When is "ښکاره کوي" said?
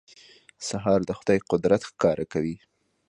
1.89-2.55